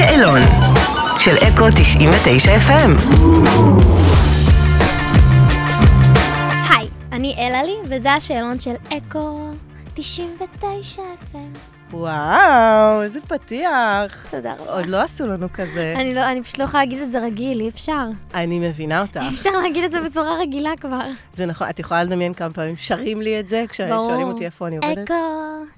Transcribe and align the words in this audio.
השאלון 0.00 0.40
של 1.18 1.36
אקו 1.36 1.64
99 1.76 2.50
FM. 2.56 3.16
היי, 6.70 6.88
אני 7.12 7.34
אלעלי, 7.38 7.74
וזה 7.88 8.12
השאלון 8.12 8.60
של 8.60 8.70
אקו 8.96 9.50
99 9.94 11.02
FM. 11.32 11.36
וואו, 11.92 13.02
איזה 13.02 13.20
פתיח. 13.20 14.26
תודה 14.30 14.52
רבה. 14.58 14.72
עוד 14.72 14.86
לא 14.86 15.02
עשו 15.02 15.26
לנו 15.26 15.46
כזה. 15.52 15.94
אני 15.96 16.14
לא, 16.14 16.20
אני 16.20 16.42
פשוט 16.42 16.58
לא 16.58 16.64
יכולה 16.64 16.82
להגיד 16.82 16.98
את 16.98 17.10
זה 17.10 17.18
רגיל, 17.18 17.60
אי 17.60 17.68
אפשר. 17.68 18.06
אני 18.34 18.58
מבינה 18.58 19.02
אותך. 19.02 19.20
אי 19.22 19.28
אפשר 19.28 19.50
להגיד 19.50 19.84
את 19.84 19.92
זה 19.92 20.00
בצורה 20.00 20.38
רגילה 20.40 20.70
כבר. 20.80 21.06
זה 21.34 21.46
נכון, 21.46 21.68
את 21.70 21.78
יכולה 21.78 22.04
לדמיין 22.04 22.34
כמה 22.34 22.50
פעמים 22.50 22.76
שרים 22.76 23.22
לי 23.22 23.40
את 23.40 23.48
זה 23.48 23.64
כששואלים 23.68 24.26
אותי 24.26 24.44
איפה 24.44 24.66
אני 24.66 24.76
עובדת? 24.76 24.98
אקו 24.98 25.14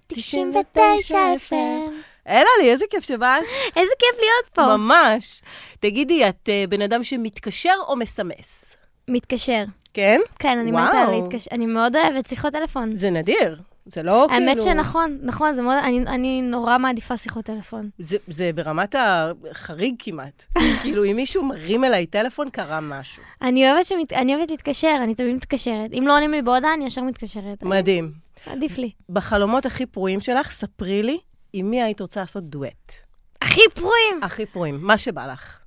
99 0.07 1.17
FM. 1.49 1.80
אלה 2.29 2.49
לי, 2.63 2.71
איזה 2.71 2.85
כיף 2.91 3.05
שבאת. 3.05 3.43
איזה 3.77 3.93
כיף 3.99 4.19
להיות 4.19 4.55
פה. 4.55 4.77
ממש. 4.77 5.43
תגידי, 5.81 6.29
את 6.29 6.49
אה, 6.49 6.65
בן 6.69 6.83
אדם 6.83 7.05
שמתקשר 7.05 7.75
או 7.89 7.97
מסמס? 7.97 8.77
מתקשר. 9.09 9.65
כן? 9.95 10.21
כן, 10.39 10.59
אני. 10.59 10.73
מתה 10.73 11.05
להתקשר. 11.11 11.51
אני 11.53 11.67
מאוד 11.67 11.97
אוהבת 11.97 12.27
שיחות 12.27 12.53
טלפון. 12.53 12.97
זה 12.97 13.11
נדיר. 13.11 13.57
זה 13.87 14.03
לא 14.03 14.27
כאילו... 14.31 14.49
האמת 14.49 14.63
שנכון, 14.63 15.19
נכון, 15.23 15.53
זה 15.53 15.63
מאוד, 15.63 15.77
אני, 15.85 15.99
אני 15.99 16.43
נורא 16.43 16.79
מעדיפה 16.79 17.17
שיחות 17.17 17.45
טלפון. 17.45 17.91
זה, 17.99 18.17
זה 18.27 18.51
ברמת 18.55 18.95
החריג 18.99 19.95
כמעט. 19.99 20.45
כאילו, 20.83 21.05
אם 21.05 21.17
מישהו 21.17 21.43
מרים 21.43 21.85
אליי 21.85 22.07
טלפון, 22.07 22.51
קרה 22.51 22.81
משהו. 22.81 23.23
אני 23.43 23.71
אוהבת, 23.71 23.87
שמת, 23.87 24.13
אני 24.13 24.35
אוהבת 24.35 24.51
להתקשר, 24.51 24.97
אני 25.03 25.15
תמיד 25.15 25.37
מתקשרת. 25.37 25.91
אם 25.99 26.05
לא 26.07 26.15
עונים 26.15 26.31
לי 26.31 26.43
בהודעה, 26.43 26.75
אני 26.75 26.87
ישר 26.87 27.03
מתקשרת. 27.03 27.63
מדהים. 27.63 28.13
עדיף 28.47 28.79
לי. 28.79 28.91
בחלומות 29.09 29.67
הכי 29.67 29.87
פרועים 29.87 30.21
שלך, 30.21 30.53
ספרי 30.53 31.03
לי 31.03 31.19
עם 31.53 31.71
מי 31.71 31.83
היית 31.83 32.01
רוצה 32.01 32.21
לעשות 32.21 32.45
דואט. 32.45 32.93
הכי 33.43 33.61
פרועים! 33.75 34.23
הכי 34.23 34.47
פרועים, 34.47 34.79
מה 34.83 34.99
שבא 34.99 35.33
לך. 35.33 35.59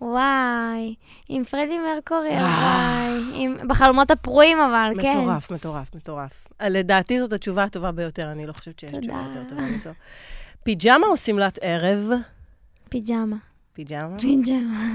וואי, 0.00 0.94
עם 1.28 1.44
פרדי 1.44 1.78
מרקורי, 1.78 2.30
אה. 2.30 2.40
וואי. 2.40 3.44
עם... 3.44 3.56
בחלומות 3.68 4.10
הפרועים 4.10 4.58
אבל, 4.58 4.90
כן. 5.02 5.18
מטורף, 5.18 5.50
מטורף, 5.50 5.94
מטורף. 5.94 6.46
לדעתי 6.60 7.18
זאת 7.18 7.32
התשובה 7.32 7.64
הטובה 7.64 7.92
ביותר, 7.92 8.32
אני 8.32 8.46
לא 8.46 8.52
חושבת 8.52 8.78
שיש. 8.78 8.92
תשובה 8.92 9.24
יותר 9.28 9.44
טובה 9.48 9.62
מזו. 9.62 9.90
פיג'מה 10.62 11.06
או 11.06 11.16
שמלת 11.16 11.58
ערב? 11.62 12.10
פיג'מה. 12.88 13.36
פיג'מה. 13.72 14.18
פיג'מה. 14.20 14.92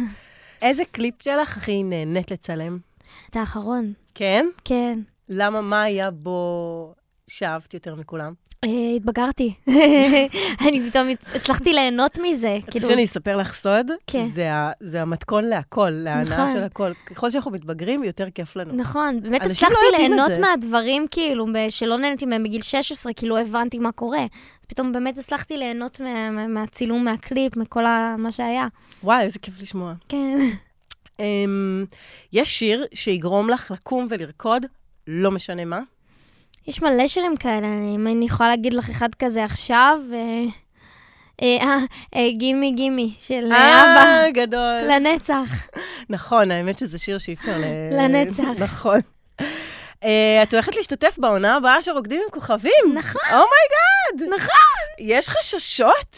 איזה 0.61 0.83
קליפ 0.91 1.21
שלך 1.21 1.57
הכי 1.57 1.83
נהנית 1.83 2.31
לצלם? 2.31 2.77
את 3.29 3.35
האחרון, 3.35 3.93
כן? 4.15 4.45
כן. 4.65 4.99
למה, 5.29 5.61
מה 5.61 5.81
היה 5.81 6.11
בו 6.11 6.93
שאהבת 7.27 7.73
יותר 7.73 7.95
מכולם? 7.95 8.33
אה, 8.65 8.69
התבגרתי. 8.95 9.53
אני 10.67 10.89
פתאום 10.89 11.07
הצ- 11.09 11.35
הצלחתי 11.35 11.73
ליהנות 11.73 12.17
מזה. 12.23 12.47
כאילו... 12.61 12.71
כאילו, 12.71 12.87
שאני 12.87 13.05
אספר 13.05 13.37
לך 13.37 13.53
סוד? 13.55 13.91
כן. 14.07 14.25
זה, 14.81 15.01
המתכון 15.01 15.43
להכל, 15.45 15.89
להנאה 15.89 16.23
נכון. 16.43 16.53
של 16.53 16.63
הכל. 16.63 16.91
ככל 17.05 17.31
שאנחנו 17.31 17.51
מתבגרים, 17.51 18.03
יותר 18.03 18.29
כיף 18.35 18.55
לנו. 18.55 18.73
נכון, 18.75 19.21
באמת 19.21 19.41
הצלחתי 19.41 19.65
לא 19.91 19.95
את 19.95 19.99
ליהנות. 19.99 20.31
מהדברים, 20.41 21.05
כאילו, 21.11 21.45
שלא 21.69 21.97
נהניתי 21.97 22.25
מהם 22.25 22.43
בגיל 22.43 22.61
16, 22.61 23.13
כי 23.13 23.27
לא 23.27 23.39
הבנתי 23.39 23.79
מה 23.79 23.91
קורה. 23.91 24.25
פתאום 24.67 24.91
באמת 24.91 25.17
הצלחתי 25.17 25.57
ליהנות 25.57 25.99
מה- 26.01 26.29
מה- 26.31 26.47
מהצילום, 26.47 27.05
מהקליפ, 27.05 27.57
מכל 27.57 27.83
מה 28.17 28.31
שהיה. 28.31 28.67
וואי, 29.03 29.23
איזה 29.23 29.39
כיף 29.39 29.53
לשמוע. 29.61 29.93
כן. 30.09 30.37
Um, 31.17 31.21
יש 32.33 32.59
שיר 32.59 32.85
שיגרום 32.93 33.49
לך 33.49 33.71
לקום 33.71 34.07
ולרקוד, 34.09 34.65
לא 35.07 35.31
משנה 35.31 35.65
מה. 35.65 35.79
יש 36.67 36.81
מלא 36.81 37.07
שירים 37.07 37.37
כאלה, 37.37 37.67
אם 37.95 38.07
אני 38.07 38.25
יכולה 38.25 38.49
להגיד 38.49 38.73
לך 38.73 38.89
אחד 38.89 39.09
כזה 39.19 39.43
עכשיו, 39.43 39.99
אה, 40.13 40.43
אה, 41.41 41.77
אה, 42.15 42.29
Gimme 42.37 42.71
Gimme, 42.71 43.13
של 43.19 43.45
אבא, 43.45 44.23
אה, 44.25 44.31
גדול. 44.31 44.81
לנצח. 44.89 45.67
נכון, 46.09 46.51
האמת 46.51 46.79
שזה 46.79 46.97
שיר 46.97 47.17
שאי 47.17 47.33
אפשר 47.33 47.57
ל... 47.57 47.63
לנצח. 47.91 48.43
נכון. 48.59 48.99
אה, 50.03 50.43
את 50.43 50.53
הולכת 50.53 50.75
להשתתף 50.75 51.17
בעונה 51.17 51.55
הבאה 51.55 51.83
של 51.83 51.91
רוקדים 51.91 52.21
עם 52.23 52.29
כוכבים. 52.31 52.93
נכון. 52.93 53.21
Oh 53.31 53.57
my 53.57 53.82
God. 53.82 54.33
נכון. 54.35 54.85
יש 54.99 55.29
חששות? 55.29 56.15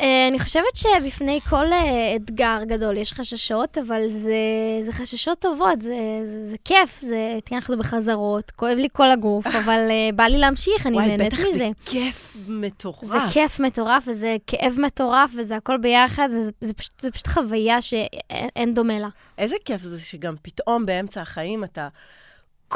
אה, 0.00 0.28
אני 0.28 0.38
חושבת 0.38 0.76
שבפני 0.76 1.40
כל 1.40 1.72
אה, 1.72 2.16
אתגר 2.16 2.58
גדול 2.66 2.96
יש 2.96 3.12
חששות, 3.12 3.78
אבל 3.78 4.08
זה, 4.08 4.32
זה 4.80 4.92
חששות 4.92 5.38
טובות, 5.38 5.82
זה, 5.82 6.20
זה, 6.24 6.50
זה 6.50 6.56
כיף, 6.64 7.00
זה, 7.00 7.38
תראה, 7.44 7.58
אנחנו 7.58 7.78
בחזרות, 7.78 8.50
כואב 8.50 8.76
לי 8.76 8.88
כל 8.92 9.10
הגוף, 9.10 9.46
אבל 9.46 9.88
אה, 9.90 10.10
בא 10.14 10.24
לי 10.24 10.38
להמשיך, 10.38 10.86
אני 10.86 10.96
וואי, 10.96 11.06
נהנית 11.06 11.32
בטח 11.32 11.42
מזה. 11.42 11.58
זה 11.58 11.68
כיף 11.84 12.36
מטורף. 12.48 13.04
זה 13.04 13.18
כיף 13.32 13.60
מטורף, 13.60 14.04
וזה 14.06 14.36
כאב 14.46 14.76
מטורף, 14.78 15.30
וזה 15.36 15.56
הכל 15.56 15.76
ביחד, 15.78 16.28
וזה 16.32 16.50
זה 16.60 16.74
פשוט, 16.74 17.00
זה 17.00 17.10
פשוט 17.10 17.26
חוויה 17.26 17.80
שאין 17.80 18.48
אין 18.56 18.74
דומה 18.74 18.98
לה. 18.98 19.08
איזה 19.38 19.56
כיף 19.64 19.82
זה 19.82 20.00
שגם 20.00 20.34
פתאום 20.42 20.86
באמצע 20.86 21.20
החיים 21.20 21.64
אתה 21.64 21.88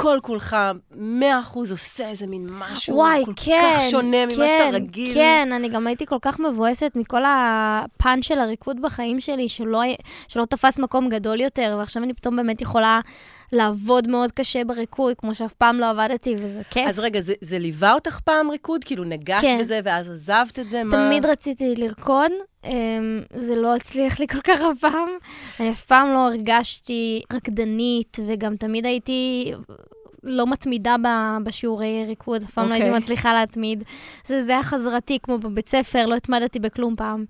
כל 0.00 0.18
כולך 0.22 0.56
מאה 0.96 1.40
אחוז 1.40 1.70
עושה 1.70 2.08
איזה 2.08 2.26
מין 2.26 2.46
משהו 2.50 2.96
וואי, 2.96 3.24
כל 3.24 3.32
כן, 3.36 3.74
כך 3.76 3.90
שונה 3.90 4.26
ממה 4.26 4.34
כן, 4.34 4.66
שאתה 4.66 4.76
רגיל. 4.76 5.14
כן, 5.14 5.48
אני 5.52 5.68
גם 5.68 5.86
הייתי 5.86 6.06
כל 6.06 6.16
כך 6.22 6.40
מבואסת 6.40 6.92
מכל 6.94 7.22
הפן 7.26 8.22
של 8.22 8.38
הריקוד 8.38 8.82
בחיים 8.82 9.20
שלי, 9.20 9.48
שלא, 9.48 9.82
שלא 10.28 10.44
תפס 10.44 10.78
מקום 10.78 11.08
גדול 11.08 11.40
יותר, 11.40 11.76
ועכשיו 11.78 12.02
אני 12.02 12.14
פתאום 12.14 12.36
באמת 12.36 12.60
יכולה 12.60 13.00
לעבוד 13.52 14.08
מאוד 14.08 14.32
קשה 14.32 14.64
בריקוד, 14.64 15.14
כמו 15.18 15.34
שאף 15.34 15.54
פעם 15.54 15.76
לא 15.76 15.90
עבדתי, 15.90 16.36
וזה 16.38 16.62
כיף. 16.70 16.88
אז 16.88 16.98
רגע, 16.98 17.20
זה, 17.20 17.34
זה 17.40 17.58
ליווה 17.58 17.92
אותך 17.92 18.20
פעם 18.20 18.50
ריקוד? 18.50 18.84
כאילו 18.84 19.04
נגעת 19.04 19.40
כן. 19.40 19.58
בזה 19.60 19.80
ואז 19.84 20.10
עזבת 20.10 20.58
את 20.58 20.68
זה? 20.68 20.84
מה? 20.84 21.06
תמיד 21.06 21.26
רציתי 21.26 21.74
לרקוד, 21.76 22.32
אמ, 22.64 23.22
זה 23.34 23.56
לא 23.56 23.76
הצליח 23.76 24.20
לי 24.20 24.28
כל 24.28 24.40
כך 24.40 24.60
אף 24.60 24.78
פעם. 24.80 25.08
אני 25.60 25.70
אף 25.70 25.84
פעם 25.84 26.12
לא 26.12 26.18
הרגשתי 26.18 27.22
רקדנית, 27.32 28.16
וגם 28.26 28.56
תמיד 28.56 28.86
הייתי 28.86 29.52
לא 30.22 30.46
מתמידה 30.46 30.96
בשיעורי 31.44 32.04
ריקוד, 32.06 32.42
אף 32.42 32.50
פעם 32.50 32.68
לא 32.68 32.74
הייתי 32.74 32.88
אוקיי. 32.88 33.00
מצליחה 33.00 33.32
להתמיד. 33.32 33.82
זה, 34.26 34.44
זה 34.44 34.52
היה 34.52 34.62
חזרתי, 34.62 35.18
כמו 35.22 35.38
בבית 35.38 35.68
ספר, 35.68 36.06
לא 36.06 36.14
התמדתי 36.14 36.58
בכלום 36.58 36.96
פעם. 36.96 37.24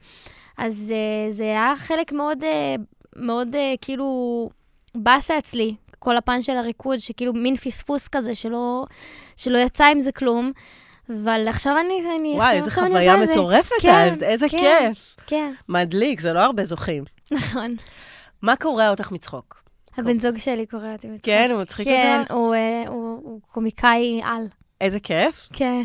אז 0.58 0.94
אה, 0.96 1.32
זה 1.32 1.42
היה 1.42 1.72
חלק 1.76 2.12
מאוד, 2.12 2.44
אה, 2.44 2.74
מאוד 3.16 3.56
אה, 3.56 3.74
כאילו 3.80 4.50
באסה 4.94 5.38
אצלי, 5.38 5.74
כל 5.98 6.16
הפן 6.16 6.42
של 6.42 6.56
הריקוד, 6.56 6.98
שכאילו 6.98 7.32
מין 7.32 7.56
פספוס 7.56 8.08
כזה, 8.08 8.34
שלא, 8.34 8.84
שלא 9.36 9.58
יצא 9.58 9.84
עם 9.84 10.00
זה 10.00 10.12
כלום. 10.12 10.52
אבל 11.10 11.48
עכשיו 11.48 11.76
אני, 11.86 12.02
אני 12.16 12.34
וואי, 12.36 12.56
איזה 12.56 12.70
חוויה. 12.70 13.16
מטורפת, 13.16 13.70
כן, 13.80 14.08
אז 14.12 14.22
איזה 14.22 14.48
כן. 14.48 14.88
כיף. 14.88 15.16
כן, 15.26 15.52
מדליק, 15.68 16.20
זה 16.20 16.32
לא 16.32 16.40
הרבה 16.40 16.64
זוכים. 16.64 17.04
נכון. 17.30 17.74
מה 18.42 18.56
קורע 18.56 18.90
אותך 18.90 19.12
מצחוק? 19.12 19.62
הבן 19.96 20.20
זוג 20.20 20.38
שלי 20.38 20.66
קורא 20.66 20.92
אותי 20.92 21.06
מצחוק. 21.06 21.24
כן, 21.26 21.50
הוא 21.52 21.62
מצחיק 21.62 21.86
כן, 21.86 22.18
אותך? 22.20 22.34
הוא, 22.34 22.54
אה, 22.54 22.84
הוא, 22.88 23.20
הוא 23.24 23.40
קומיקאי 23.52 24.20
על. 24.24 24.46
איזה 24.80 25.00
כיף. 25.00 25.48
כן. 25.52 25.82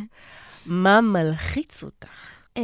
מה 0.66 1.02
מלחיץ 1.02 1.84
אותך? 1.84 2.08
אה, 2.58 2.64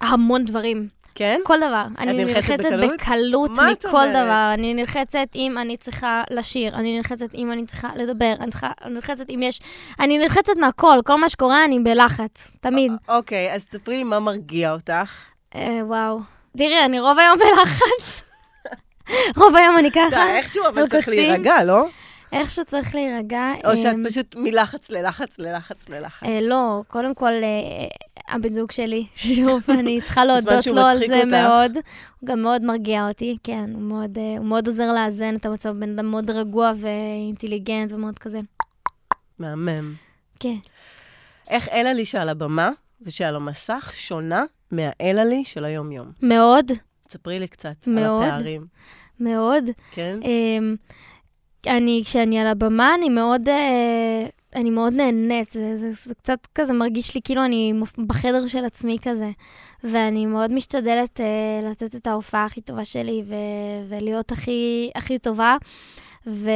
המון 0.00 0.44
דברים. 0.44 0.88
כן? 1.14 1.40
כל 1.44 1.56
דבר. 1.56 1.84
אני 1.98 2.24
נלחצת 2.24 2.50
נלחצת 2.50 2.64
בקלות? 2.64 3.50
בקלות 3.50 3.86
מכל? 3.86 4.08
דבר. 4.10 4.50
אני 4.54 4.74
נלחצת 4.74 5.26
אם 5.34 5.58
אני 5.58 5.76
צריכה 5.76 6.22
לשיר, 6.30 6.74
אני 6.74 6.96
נלחצת 6.96 7.34
אם 7.34 7.52
אני 7.52 7.66
צריכה 7.66 7.88
לדבר, 7.96 8.34
אני, 8.40 8.50
צריכה, 8.50 8.70
אני 8.84 8.94
נלחצת 8.94 9.30
אם 9.30 9.42
יש... 9.42 9.60
אני 10.00 10.18
נלחצת 10.18 10.52
מהכל, 10.60 10.98
כל 11.04 11.20
מה 11.20 11.28
שקורה 11.28 11.64
אני 11.64 11.78
בלחץ, 11.78 12.52
תמיד. 12.60 12.92
אוקיי, 13.08 13.54
אז 13.54 13.64
תספרי 13.64 13.96
לי 13.96 14.04
מה 14.04 14.20
מרגיע 14.20 14.72
אותך. 14.72 15.14
אה, 15.54 15.80
וואו. 15.82 16.20
תראי, 16.58 16.84
אני 16.84 17.00
רוב 17.00 17.18
היום 17.18 17.38
בלחץ. 17.38 18.22
רוב 19.40 19.56
היום 19.56 19.78
אני 19.78 19.90
ככה. 19.90 20.08
די, 20.10 20.36
איכשהו 20.36 20.68
אבל 20.68 20.88
צריך. 20.88 21.08
להירגע, 21.08 21.64
לא? 21.64 21.86
איכשהו 22.32 22.64
צריך 22.64 22.94
להירגע. 22.94 23.52
או 23.64 23.76
שאת 23.76 23.94
אמ, 23.94 24.08
פשוט 24.08 24.34
מלחץ 24.36 24.90
ללחץ 24.90 25.38
ללחץ 25.38 25.88
ללחץ. 25.88 26.26
אה, 26.26 26.38
לא, 26.42 26.82
קודם 26.88 27.14
כל, 27.14 27.32
אה, 27.32 27.86
הבן 28.34 28.54
זוג 28.54 28.70
שלי, 28.70 29.06
שוב, 29.36 29.62
אני 29.68 30.00
צריכה 30.00 30.24
להודות 30.24 30.66
לו 30.66 30.80
על 30.80 30.98
זה 31.06 31.20
אותך. 31.20 31.28
מאוד. 31.32 31.76
הוא 32.20 32.28
גם 32.28 32.42
מאוד 32.42 32.62
מרגיע 32.62 33.08
אותי, 33.08 33.36
כן, 33.42 33.70
הוא 33.74 33.82
מאוד, 33.82 34.18
אה, 34.18 34.34
הוא 34.38 34.46
מאוד 34.46 34.66
עוזר 34.66 34.92
לאזן 34.92 35.36
את 35.36 35.46
המצב, 35.46 35.70
בן 35.70 35.92
אדם 35.92 36.06
מאוד 36.06 36.30
רגוע 36.30 36.72
ואינטליגנט 36.76 37.92
ומאוד 37.92 38.18
כזה. 38.18 38.40
מהמם. 39.38 39.92
כן. 40.40 40.56
איך 41.48 41.68
אלעלי 41.68 42.04
שעל 42.04 42.28
הבמה 42.28 42.70
ושעל 43.02 43.36
המסך 43.36 43.92
שונה 43.96 44.44
מהאלעלי 44.70 45.44
של 45.44 45.64
היום-יום? 45.64 46.12
מאוד, 46.22 46.72
תספרי 47.08 47.38
לי 47.38 47.48
קצת 47.48 47.86
מאוד. 47.86 48.22
על 48.22 48.28
הפערים. 48.28 48.66
מאוד. 49.20 49.64
כן? 49.92 50.18
אמ, 50.22 50.76
אני, 51.66 52.02
כשאני 52.04 52.40
על 52.40 52.46
הבמה, 52.46 52.94
אני 52.94 53.08
מאוד, 53.08 53.48
אה, 53.48 54.26
אני 54.54 54.70
מאוד 54.70 54.92
נהנית. 54.92 55.50
זה, 55.52 55.76
זה, 55.76 55.92
זה 55.92 56.14
קצת 56.14 56.38
כזה 56.54 56.72
מרגיש 56.72 57.14
לי 57.14 57.20
כאילו 57.24 57.44
אני 57.44 57.72
בחדר 58.06 58.46
של 58.46 58.64
עצמי 58.64 58.98
כזה. 59.02 59.30
ואני 59.84 60.26
מאוד 60.26 60.52
משתדלת 60.52 61.20
אה, 61.20 61.70
לתת 61.70 61.94
את 61.94 62.06
ההופעה 62.06 62.44
הכי 62.44 62.60
טובה 62.60 62.84
שלי 62.84 63.22
ו- 63.26 63.88
ולהיות 63.88 64.32
הכי, 64.32 64.90
הכי 64.94 65.18
טובה. 65.18 65.56
ו... 66.26 66.50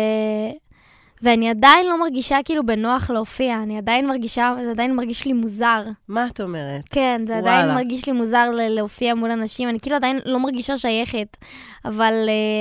ואני 1.23 1.51
עדיין 1.51 1.87
לא 1.87 2.01
מרגישה 2.01 2.39
כאילו 2.45 2.67
בנוח 2.67 3.11
להופיע, 3.11 3.55
אני 3.63 3.79
עדיין 3.79 4.07
מרגישה, 4.07 4.55
זה 4.65 4.71
עדיין 4.71 4.97
מרגיש 4.97 5.27
לי 5.27 5.33
מוזר. 5.33 5.83
מה 6.09 6.27
את 6.27 6.41
אומרת? 6.41 6.85
כן, 6.91 7.23
זה 7.27 7.33
וואלה. 7.33 7.59
עדיין 7.61 7.75
מרגיש 7.75 8.07
לי 8.07 8.13
מוזר 8.13 8.51
ל- 8.51 8.69
להופיע 8.69 9.15
מול 9.15 9.31
אנשים, 9.31 9.69
אני 9.69 9.81
כאילו 9.81 9.97
עדיין 9.97 10.21
לא 10.25 10.39
מרגישה 10.41 10.79
שייכת, 10.79 11.37
אבל 11.85 12.13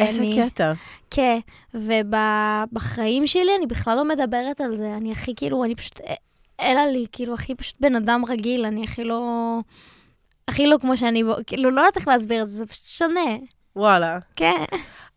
אה, 0.01 0.07
איזה 0.07 0.21
אני... 0.21 0.39
קטע. 0.49 0.73
כן, 1.11 1.39
ובחיים 1.73 3.27
שלי 3.27 3.51
אני 3.57 3.67
בכלל 3.67 3.97
לא 3.97 4.05
מדברת 4.07 4.61
על 4.61 4.75
זה, 4.75 4.93
אני 4.97 5.11
הכי 5.11 5.35
כאילו, 5.35 5.63
אני 5.63 5.75
פשוט, 5.75 6.01
אלא 6.61 6.81
לי, 6.81 7.05
כאילו, 7.11 7.33
הכי 7.33 7.55
פשוט 7.55 7.75
בן 7.79 7.95
אדם 7.95 8.23
רגיל, 8.27 8.65
אני 8.65 8.83
הכי 8.83 9.03
לא... 9.03 9.59
הכי 10.47 10.67
לא 10.67 10.77
כמו 10.81 10.97
שאני, 10.97 11.23
כאילו, 11.47 11.71
לא 11.71 11.79
יודעת 11.81 11.97
איך 11.97 12.07
להסביר 12.07 12.41
את 12.41 12.47
זה, 12.47 12.53
זה 12.57 12.65
פשוט 12.65 12.85
שונה. 12.85 13.35
וואלה. 13.75 14.19
כן, 14.35 14.63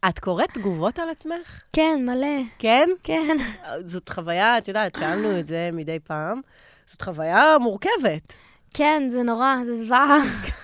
את 0.08 0.18
קוראת 0.18 0.50
תגובות 0.50 0.98
על 0.98 1.10
עצמך? 1.10 1.60
כן, 1.72 2.02
מלא, 2.06 2.42
כן? 2.58 2.88
כן. 3.02 3.36
זאת 3.84 4.08
חוויה, 4.08 4.58
את 4.58 4.68
יודעת, 4.68 4.96
שאלנו 4.98 5.38
את 5.38 5.46
זה 5.46 5.70
מדי 5.72 5.98
פעם. 5.98 6.40
זאת 6.86 7.02
חוויה 7.02 7.58
מורכבת. 7.60 8.32
כן, 8.74 9.02
זה 9.08 9.22
נורא, 9.22 9.56
זה 9.64 9.76
זוועה. 9.76 10.18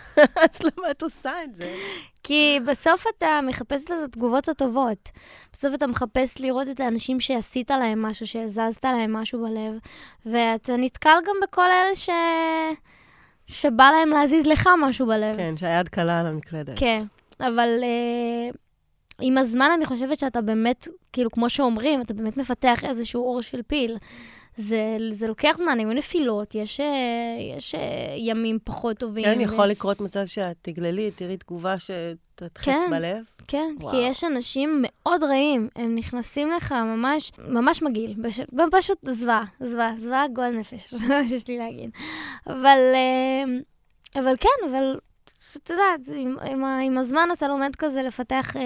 אז 0.45 0.61
למה 0.63 0.91
את 0.91 1.03
עושה 1.03 1.33
את 1.45 1.55
זה? 1.55 1.75
כי 2.23 2.59
בסוף 2.67 3.05
אתה 3.17 3.41
מחפש 3.43 3.85
את 3.85 3.91
התגובות 4.05 4.49
הטובות. 4.49 5.11
בסוף 5.53 5.75
אתה 5.75 5.87
מחפש 5.87 6.41
לראות 6.41 6.69
את 6.69 6.81
האנשים 6.81 7.21
שעשית 7.21 7.71
להם 7.71 8.03
משהו, 8.03 8.27
שהזזת 8.27 8.85
להם 8.85 9.13
משהו 9.13 9.43
בלב, 9.43 9.73
ואתה 10.27 10.77
נתקל 10.77 11.19
גם 11.27 11.35
בכל 11.43 11.63
אלה 11.71 11.95
ש... 11.95 12.11
שבא 13.47 13.91
להם 13.91 14.11
להזיז 14.11 14.47
לך 14.47 14.69
משהו 14.81 15.07
בלב. 15.07 15.37
כן, 15.37 15.57
שהיד 15.57 15.89
קלה 15.89 16.21
על 16.21 16.27
המקלדת. 16.27 16.79
כן, 16.79 17.03
אבל 17.41 17.69
uh, 17.81 18.57
עם 19.21 19.39
הזמן 19.39 19.71
אני 19.77 19.87
חושבת 19.87 20.19
שאתה 20.19 20.41
באמת, 20.41 20.89
כאילו, 21.13 21.31
כמו 21.31 21.51
שאומרים, 21.51 22.01
אתה 22.01 22.15
באמת 22.15 22.37
מפתח 22.37 22.85
איזשהו 22.85 23.23
אור 23.23 23.43
של 23.43 23.63
פיל. 23.63 23.97
זה, 24.57 24.97
זה 25.11 25.27
לוקח 25.27 25.57
זמן, 25.57 25.79
היו 25.79 25.93
נפילות, 25.93 26.55
יש, 26.55 26.81
אה, 26.81 26.87
יש 27.57 27.75
אה, 27.75 27.81
ימים 28.17 28.59
פחות 28.65 28.99
טובים. 28.99 29.25
כן, 29.25 29.39
ו- 29.39 29.43
יכול 29.43 29.67
לקרות 29.67 30.01
מצב 30.01 30.27
שאת 30.27 30.57
תגללי, 30.63 31.11
תראי 31.11 31.37
תגובה 31.37 31.75
שתתחץ 31.79 32.65
כן. 32.65 32.91
בלב. 32.91 33.25
כן, 33.49 33.75
וואו. 33.81 33.91
כי 33.91 33.97
יש 33.97 34.25
אנשים 34.25 34.83
מאוד 34.83 35.23
רעים, 35.23 35.69
הם 35.77 35.95
נכנסים 35.95 36.51
לך 36.51 36.73
ממש, 36.73 37.33
ממש 37.49 37.83
מגעיל, 37.83 38.15
בש... 38.19 38.41
פשוט 38.73 38.99
זוועה, 39.09 39.45
זוועה, 39.61 39.97
זוועה 39.97 40.29
גועל 40.29 40.53
נפש, 40.53 40.95
זה 40.95 41.09
מה 41.09 41.29
שיש 41.29 41.49
לי 41.49 41.59
להגיד. 41.59 41.91
אבל, 42.47 42.79
אה, 42.95 43.45
אבל 44.21 44.35
כן, 44.41 44.71
אבל 44.71 44.99
את 45.57 45.71
יודעת, 45.71 46.01
עם, 46.15 46.37
עם, 46.45 46.65
עם 46.65 46.99
הזמן 46.99 47.29
אתה 47.33 47.49
לומד 47.49 47.77
כזה 47.77 48.03
לפתח 48.03 48.57
אה, 48.57 48.63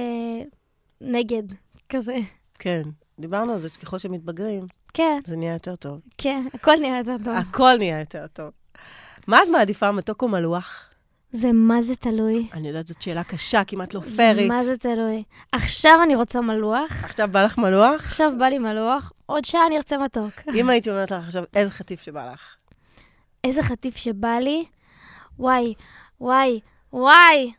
נגד, 1.00 1.42
כזה. 1.88 2.16
כן, 2.58 2.82
דיברנו 3.18 3.52
על 3.52 3.58
זה 3.58 3.68
שככל 3.68 3.98
שמתבגרים, 3.98 4.66
כן, 4.94 5.20
זה 5.26 5.36
נהיה 5.36 5.52
יותר 5.52 5.76
טוב. 5.76 6.00
כן, 6.18 6.46
הכל 6.54 6.76
נהיה 6.80 6.98
יותר 6.98 7.16
טוב. 7.24 7.34
הכל 7.36 7.76
נהיה 7.78 8.00
יותר 8.00 8.26
טוב. 8.26 8.50
מה 9.26 9.42
את 9.42 9.48
מעדיפה, 9.48 9.92
מתוק 9.92 10.22
או 10.22 10.28
מלוח? 10.28 10.84
זה 11.32 11.52
מה 11.52 11.82
זה 11.82 11.96
תלוי. 11.96 12.48
אני 12.52 12.68
יודעת, 12.68 12.86
זאת 12.86 13.02
שאלה 13.02 13.24
קשה, 13.24 13.64
כמעט 13.64 13.94
לא 13.94 14.00
פיירית. 14.00 14.48
מה 14.48 14.64
זה 14.64 14.76
תלוי. 14.76 15.24
עכשיו 15.52 15.98
אני 16.02 16.14
רוצה 16.14 16.40
מלוח, 16.40 17.04
עכשיו 17.04 17.28
בא 17.32 17.44
לך 17.44 17.58
מלוח? 17.58 18.00
עכשיו 18.04 18.32
בא 18.38 18.44
לי 18.44 18.58
מלוח, 18.58 19.12
עוד 19.26 19.44
שעה 19.44 19.66
אני 19.66 19.76
ארצה 19.76 19.98
מתוק. 19.98 20.32
אם 20.54 20.70
הייתי 20.70 20.90
אומרת 20.90 21.10
לך 21.10 21.24
עכשיו, 21.24 21.44
איזה 21.54 21.70
חטיף 21.70 22.02
שבא 22.02 22.32
לך. 22.32 22.40
איזה 23.44 23.62
חטיף 23.62 23.96
שבא 23.96 24.38
לי. 24.38 24.64
וואי, 25.38 25.74
וואי, 26.20 26.60
וואי. 26.92 27.52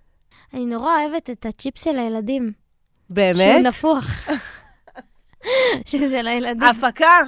אני 0.54 0.66
נורא 0.66 0.92
אוהבת 1.06 1.30
את 1.30 1.46
הצ'יפס 1.46 1.84
של 1.84 2.00
הילדים. 2.00 2.44
שהוא 2.44 3.16
באמת? 3.16 3.66
נפוח. 3.66 4.06
שהוא 5.88 6.08
של 6.08 6.28
הילדים, 6.28 6.64
הפקה! 6.64 7.20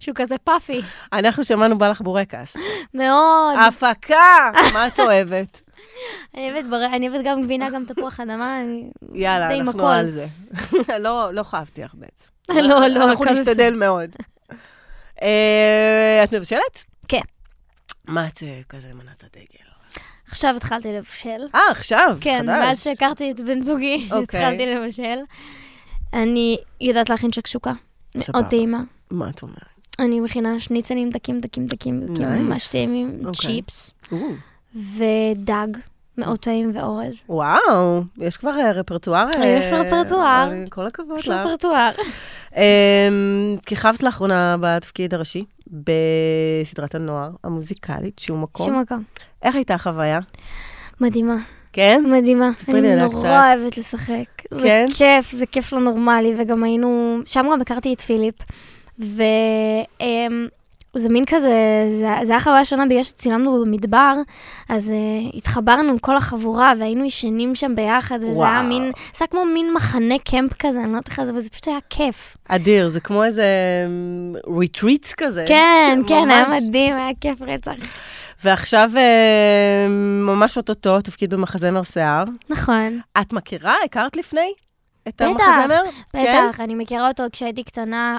שהוא 0.00 0.14
כזה 0.14 0.38
פאפי. 0.44 0.80
אנחנו 1.12 1.44
שמענו 1.44 1.78
בא 1.78 1.88
לך 1.88 2.00
בורקס. 2.00 2.56
מאוד. 2.94 3.56
הפקה! 3.68 4.50
מה 4.74 4.86
את 4.86 5.00
אוהבת? 5.00 5.60
אני 6.34 6.52
אוהבת 6.52 6.68
בר- 6.70 6.86
אני 6.92 7.08
אוהבת 7.08 7.24
גם 7.24 7.42
גבינה, 7.42 7.70
גם 7.70 7.84
תפוח 7.84 8.20
אדמה, 8.20 8.60
אני... 8.60 8.90
יאללה, 9.14 9.48
די 9.48 9.54
עם 9.54 9.60
אנחנו 9.66 9.80
הכל. 9.80 9.90
על 9.98 10.08
זה. 10.08 10.26
לא, 11.00 11.34
לא 11.34 11.42
חייבתי 11.42 11.82
לך 11.82 11.94
בעצם. 11.94 12.24
לא, 12.48 12.86
לא, 12.86 13.04
אנחנו 13.04 13.24
נשתדל 13.24 13.74
מאוד. 13.74 14.10
אה, 15.22 16.20
את 16.24 16.34
מבשלת? 16.34 16.84
כן. 17.08 17.20
מה 18.04 18.26
את 18.26 18.42
אה, 18.42 18.60
כזה 18.68 18.88
מנת 18.94 19.24
הדגל? 19.24 19.63
עכשיו 20.34 20.54
התחלתי 20.56 20.92
לבשל. 20.92 21.46
אה, 21.54 21.60
עכשיו, 21.70 22.16
כן, 22.20 22.38
חדש. 22.42 22.58
מאז 22.58 22.82
שהכרתי 22.82 23.30
את 23.30 23.40
בן 23.40 23.62
זוגי, 23.62 24.08
אוקיי. 24.10 24.44
התחלתי 24.44 24.66
לבשל. 24.66 25.18
אני 26.12 26.56
יודעת 26.80 27.10
להכין 27.10 27.32
שקשוקה. 27.32 27.72
מאוד. 28.14 28.44
טעימה. 28.50 28.82
מה 29.10 29.30
את 29.30 29.42
אומרת? 29.42 29.58
אני 29.98 30.20
מכינה 30.20 30.60
שניצלים 30.60 31.10
דקים, 31.10 31.40
דקים, 31.40 31.66
דקים, 31.66 32.00
דקים, 32.00 32.24
Nice. 32.24 32.28
ממש 32.28 32.68
טעימים, 32.68 33.20
אוקיי. 33.26 33.32
צ'יפס, 33.50 33.94
ודג, 34.74 35.66
מאוד 36.18 36.38
טעים 36.38 36.70
ואורז. 36.74 37.24
וואו, 37.28 38.02
יש 38.18 38.36
כבר 38.36 38.58
אה, 38.60 38.72
רפרטואר. 38.72 39.26
אה, 39.36 39.46
יש 39.46 39.72
רפרטואר. 39.72 40.52
אה, 40.52 40.64
כל 40.70 40.86
הכבוד 40.86 41.18
יש 41.18 41.28
לך. 41.28 41.36
רפרטואר. 41.40 41.90
אמ, 42.56 42.62
כיכבת 43.66 44.02
לאחרונה 44.02 44.56
בתפקיד 44.60 45.14
הראשי 45.14 45.44
בסדרת 45.74 46.94
הנוער 46.94 47.30
המוזיקלית, 47.44 48.18
שום 48.18 48.42
מקום. 48.42 48.66
שום 48.66 48.80
מקום. 48.80 49.02
איך 49.42 49.54
הייתה 49.54 49.74
החוויה? 49.74 50.20
מדהימה, 51.00 51.36
כן? 51.72 52.04
מדהימה. 52.08 52.50
אני 52.68 52.96
נורא 52.96 53.08
קצת. 53.08 53.24
אוהבת 53.24 53.78
לשחק. 53.78 54.24
זה 54.50 54.62
כן? 54.62 54.86
כיף, 54.94 55.32
זה 55.32 55.46
כיף 55.46 55.72
לא 55.72 55.80
נורמלי, 55.80 56.34
וגם 56.38 56.64
היינו, 56.64 57.18
שם 57.24 57.46
גם 57.52 57.60
הכרתי 57.60 57.92
את 57.92 58.00
פיליפ, 58.00 58.34
וזה 61.04 61.12
מין 61.12 61.24
כזה, 61.26 61.84
זה, 61.98 62.08
זה 62.22 62.32
היה 62.32 62.40
חוויה 62.40 62.64
שונה 62.64 62.86
בגלל 62.86 63.02
שצילמנו 63.02 63.60
במדבר, 63.60 64.14
אז 64.68 64.90
uh, 64.90 65.36
התחברנו 65.36 65.90
עם 65.90 65.98
כל 65.98 66.16
החבורה 66.16 66.72
והיינו 66.78 67.04
ישנים 67.04 67.54
שם 67.54 67.74
ביחד, 67.74 68.18
וזה 68.18 68.28
וואו. 68.28 68.44
היה 68.44 68.62
מין, 68.62 68.82
זה 68.82 69.18
היה 69.20 69.26
כמו 69.26 69.44
מין 69.44 69.72
מחנה 69.74 70.18
camp 70.18 70.52
כזה, 70.58 70.78
אני 70.78 70.92
לא 70.92 70.96
יודעת 70.96 71.08
איך 71.08 71.24
זה, 71.24 71.34
וזה 71.34 71.50
פשוט 71.50 71.68
היה 71.68 71.78
כיף. 71.90 72.36
אדיר, 72.48 72.88
זה 72.88 73.00
כמו 73.00 73.24
איזה 73.24 73.44
ריטריט 74.58 75.06
כזה. 75.16 75.44
כן, 75.48 76.00
כן, 76.06 76.30
היה 76.30 76.48
ממש. 76.48 76.62
מדהים, 76.62 76.96
היה 76.96 77.10
כיף 77.20 77.42
רצח. 77.42 77.72
ועכשיו 78.44 78.90
אה, 78.96 79.86
ממש 80.26 80.56
אוטוטו, 80.56 81.00
תפקיד 81.00 81.34
במחזמר 81.34 81.82
שיער. 81.82 82.24
נכון, 82.50 83.00
את 83.20 83.32
מכירה? 83.32 83.74
הכרת 83.84 84.16
לפני? 84.16 84.52
את 85.08 85.14
בטח, 85.22 85.24
המחזמר? 85.44 85.82
כן? 86.12 86.48
בטח, 86.48 86.60
אני 86.60 86.74
מכירה 86.74 87.08
אותו 87.08 87.22
כשהייתי 87.32 87.64
קטנה, 87.64 88.18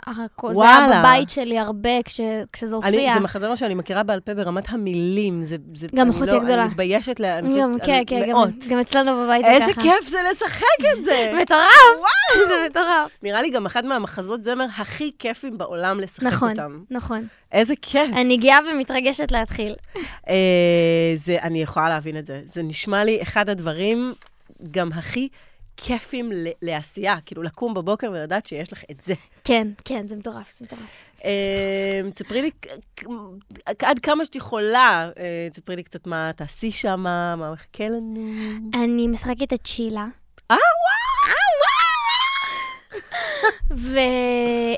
זה. 0.51 0.61
היה 0.63 0.99
בבית 0.99 1.29
שלי 1.29 1.59
הרבה 1.59 2.03
כש, 2.05 2.21
כשזה 2.53 2.75
אני, 2.83 2.95
הופיע. 2.97 3.13
זה 3.13 3.19
מחזמר 3.19 3.55
שאני 3.55 3.73
מכירה 3.75 4.03
בעל 4.03 4.19
פה 4.19 4.33
ברמת 4.33 4.69
המילים. 4.69 5.43
זה, 5.43 5.55
זה, 5.73 5.87
גם 5.95 6.09
אחותי 6.09 6.31
לא, 6.31 6.35
הגדולה. 6.35 6.61
אני 6.61 6.69
מתביישת 6.69 7.19
לה, 7.19 7.37
אני 7.39 7.59
גם, 7.61 7.77
פשוט- 7.79 7.85
כן, 7.85 8.03
כן, 8.07 8.29
גם, 8.69 8.79
אצלנו 8.79 9.23
בבית 9.23 9.45
זה 9.45 9.51
איזה 9.51 9.73
ככה. 9.73 9.81
כיף 9.81 10.07
זה 10.07 10.17
לשחק 10.31 10.63
את 10.97 11.03
זה. 11.03 11.31
מטורף! 11.41 12.45
זה 12.49 12.53
מטורף. 12.69 13.11
נראה 13.23 13.41
לי 13.41 13.49
גם 13.49 13.65
אחד 13.65 13.85
מהמחזות 13.85 14.43
זמר 14.43 14.65
הכי 14.77 15.11
כיפים 15.19 15.57
בעולם 15.57 15.99
לשחק 15.99 16.23
נכון, 16.23 16.49
אותם. 16.49 16.79
נכון. 16.91 17.27
איזה 17.51 17.73
כיף. 17.81 18.09
אני 18.15 18.37
גאה 18.37 18.57
ומתרגשת 18.71 19.31
להתחיל. 19.31 19.75
אה, 20.29 21.13
זה, 21.15 21.37
אני 21.41 21.61
יכולה 21.61 21.89
להבין 21.89 22.17
את 22.17 22.25
זה. 22.25 22.41
זה 22.45 22.63
נשמע 22.63 23.03
לי 23.03 23.21
אחד 23.21 23.49
הדברים 23.49 24.13
גם 24.71 24.89
הכי 24.95 25.27
כיפים 25.77 26.31
לעשייה. 26.61 27.15
כאילו, 27.25 27.43
לקום 27.43 27.73
בבוקר 27.73 28.11
ולדעת 28.11 28.45
שיש 28.45 28.73
לך 28.73 28.83
את 28.91 29.01
זה. 29.01 29.13
כן, 29.43 29.67
כן, 29.85 30.07
זה 30.07 30.15
מטורף, 30.15 30.51
זה 30.51 30.65
מטורף. 30.65 30.81
אה, 31.25 32.01
תספרי 32.13 32.41
לי, 32.41 32.51
עד 33.79 33.99
כמה 33.99 34.25
שאת 34.25 34.35
יכולה, 34.35 35.09
אה, 35.17 35.47
תספרי 35.51 35.75
לי 35.75 35.83
קצת 35.83 36.07
מה 36.07 36.31
תעשי 36.35 36.71
שם, 36.71 36.99
מה 36.99 37.51
מחכה 37.53 37.89
לנו. 37.89 38.29
אני 38.83 39.07
משחקת 39.07 39.53
את 39.53 39.65
שילה. 39.65 40.05
אה, 40.51 40.57
ו... 43.71 43.99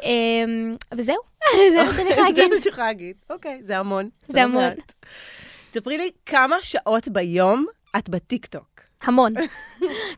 אמ, 0.04 0.76
וזהו, 0.98 1.18
זה 1.74 1.84
מה 1.86 1.94
שאני 1.94 2.10
יכולה 2.10 2.28
זה 2.28 2.34
להגיד. 2.34 2.54
מה 2.54 2.58
שאני 2.62 2.72
יכולה 2.72 2.88
להגיד. 2.88 3.16
אוקיי, 3.30 3.60
זה 3.64 3.78
המון. 3.78 4.10
זה 4.28 4.40
לא 4.40 4.44
המון. 4.44 4.64
תספרי 5.72 5.98
לי 5.98 6.12
כמה 6.26 6.56
שעות 6.62 7.08
ביום 7.08 7.66
את 7.98 8.10
בטיקטוק. 8.10 8.77
המון. 9.04 9.34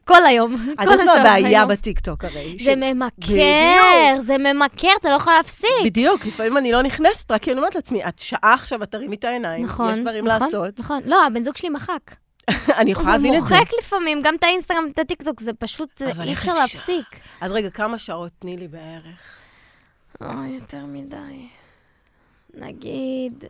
כל 0.06 0.26
היום, 0.26 0.54
את 0.74 0.78
כל 0.78 0.84
יודעת 0.84 0.98
מה 0.98 1.12
השעות 1.12 1.18
הבעיה. 1.26 1.66
בטיקטוק 1.66 2.24
הרי? 2.26 2.58
זה 2.60 2.72
ש- 2.72 2.76
ממכר, 2.78 4.20
זה 4.20 4.38
ממכר, 4.38 4.88
אתה 5.00 5.10
לא 5.10 5.16
יכול 5.16 5.34
להפסיק. 5.34 5.70
בדיוק, 5.86 6.26
לפעמים 6.26 6.58
אני 6.58 6.72
לא 6.72 6.82
נכנסת, 6.82 7.32
רק 7.32 7.42
כי 7.42 7.52
אני 7.52 7.60
אומרת 7.60 7.76
לעצמי, 7.76 8.06
את 8.08 8.20
שעה 8.20 8.54
עכשיו, 8.54 8.84
את 8.84 8.92
תרימי 8.92 9.16
את 9.16 9.24
העיניים, 9.24 9.66
נכון, 9.66 9.94
יש 9.94 10.00
דברים 10.00 10.28
נכון, 10.28 10.42
לעשות. 10.46 10.80
נכון. 10.80 11.02
לא, 11.06 11.26
הבן 11.26 11.44
זוג 11.44 11.58
שלי 11.58 11.70
מחק. 11.70 12.16
אני 12.80 12.92
יכולה 12.92 13.12
להבין 13.12 13.34
את 13.36 13.46
זה. 13.46 13.56
הוא 13.56 13.60
מוחק 13.64 13.72
לפעמים, 13.80 14.22
גם 14.22 14.36
את 14.36 14.44
האינסטגרם, 14.44 14.90
את 14.94 15.00
הטיקטוק, 15.00 15.40
זה 15.42 15.54
פשוט, 15.54 16.02
אי 16.24 16.34
אפשר? 16.34 16.54
להפסיק. 16.54 17.06
אז 17.42 17.52
רגע, 17.52 17.70
כמה 17.70 17.98
שעות 17.98 18.32
תני 18.40 18.58
לי 18.58 18.68
בערך? 18.68 19.38
אוי, 20.22 20.48
יותר 20.50 20.86
מדי. 20.86 21.48
נגיד, 22.54 23.44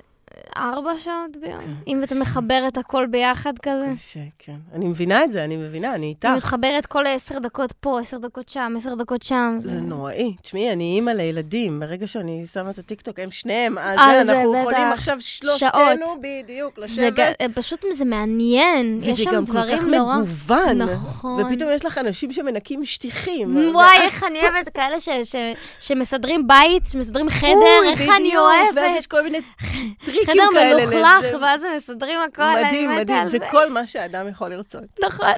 ארבע 0.57 0.91
שעות 0.97 1.37
ביום, 1.41 1.59
כן. 1.59 1.71
אם 1.87 2.03
אתה 2.03 2.15
מחבר 2.15 2.63
את 2.67 2.77
הכל 2.77 3.05
ביחד 3.05 3.53
כזה. 3.61 3.85
קשה, 3.97 4.19
כן. 4.39 4.55
אני 4.73 4.85
מבינה 4.85 5.23
את 5.23 5.31
זה, 5.31 5.43
אני 5.43 5.55
מבינה, 5.55 5.95
אני 5.95 6.05
איתך. 6.05 6.25
אני 6.25 6.37
מתחברת 6.37 6.85
כל 6.85 7.03
עשר 7.07 7.39
דקות 7.39 7.71
פה, 7.71 7.99
עשר 7.99 8.17
דקות 8.17 8.49
שם, 8.49 8.73
עשר 8.77 8.95
דקות 8.95 9.23
שם. 9.23 9.57
זה 9.59 9.81
נוראי. 9.81 10.35
תשמעי, 10.41 10.73
אני 10.73 10.83
אימא 10.95 11.11
לילדים, 11.11 11.79
ברגע 11.79 12.07
שאני 12.07 12.43
שמה 12.53 12.69
את 12.69 12.79
הטיקטוק, 12.79 13.19
הם 13.19 13.31
שניהם, 13.31 13.77
אז 13.77 13.99
אה, 13.99 14.11
זה, 14.19 14.25
זה 14.25 14.31
אנחנו 14.31 14.51
בטח. 14.51 14.59
יכולים 14.61 14.87
עכשיו 14.93 15.17
שלושתנו, 15.19 15.69
שעות. 15.73 16.19
בדיוק, 16.21 16.75
זה 16.75 16.81
לשבת. 16.81 17.19
ג- 17.41 17.51
פשוט, 17.55 17.85
זה 17.91 18.05
מעניין. 18.05 18.99
יש 19.01 19.09
וזה 19.09 19.23
שם 19.23 19.31
גם 19.31 19.45
כל 19.45 19.51
דברים 19.53 19.77
כך 19.79 19.85
נורא... 19.85 20.17
מגוון. 20.17 20.77
נכון. 20.81 21.41
ופתאום 21.45 21.69
יש 21.73 21.85
לך 21.85 21.97
אנשים 21.97 22.33
שמנקים 22.33 22.85
שטיחים. 22.85 23.71
וואי, 23.73 23.97
איך 24.01 24.23
אני 24.23 24.39
אוהבת 24.41 24.69
כאלה 24.69 24.99
ש- 24.99 25.09
ש- 25.23 25.35
שמסדרים 25.79 26.47
בית, 26.47 26.83
שמסדרים 26.91 27.29
חדר, 27.29 27.49
איך 27.91 28.01
אני 28.01 28.09
בדיוק, 28.19 28.43
ואז 28.43 28.77
אוהבת. 28.77 28.97
יש 28.99 29.07
כל 29.07 29.21
מיני 29.23 29.37
טריקים 30.25 30.43
חדר 30.51 30.59
כאלה. 30.59 30.85
מלוכלך, 30.85 31.23
לזה. 31.23 31.37
ואז 31.41 31.63
הם 31.63 31.75
מסדרים 31.75 32.19
מדהים, 32.19 32.57
אני 32.65 32.87
מתה 32.87 33.01
מדהים, 33.01 33.21
על 33.21 33.29
זה 33.29 33.37
זה. 33.39 33.45
כל 33.51 33.69
מה 33.69 33.87
שאדם 33.87 34.27
יכול 34.27 34.49
לרצות. 34.49 34.83
נכון. 35.05 35.33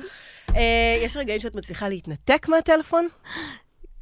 אה, 0.55 0.97
יש 1.01 1.17
רגעים 1.17 1.39
שאת 1.39 1.55
מצליחה 1.55 1.89
להתנתק 1.89 2.47
מהטלפון? 2.47 3.07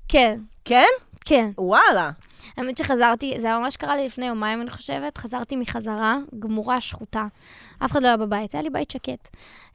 כן, 0.07 0.39
כן? 0.65 0.87
כן. 1.25 1.49
וואלה. 1.57 2.09
האמת 2.57 2.77
שחזרתי, 2.77 3.33
זה 3.37 3.49
ממש 3.49 3.75
קרה 3.77 3.95
לי 3.95 4.05
לפני 4.05 4.25
יומיים, 4.25 4.61
אני 4.61 4.69
חושבת. 4.69 5.17
חזרתי 5.17 5.55
מחזרה, 5.55 6.17
גמורה, 6.39 6.81
שחוטה. 6.81 7.27
אף 7.85 7.91
אחד 7.91 8.01
לא 8.01 8.07
היה 8.07 8.17
בבית, 8.17 8.53
היה 8.53 8.63
לי 8.63 8.69
בית 8.69 8.91
שקט. 8.91 9.29